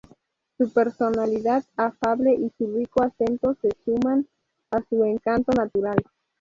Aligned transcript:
Su 0.57 0.73
personalidad 0.73 1.63
afable 1.77 2.33
y 2.33 2.51
su 2.57 2.73
rico 2.75 3.03
acento 3.03 3.53
se 3.61 3.69
sumaban 3.85 4.27
a 4.71 4.81
su 4.89 5.03
encanto 5.03 5.51
natural. 5.51 6.01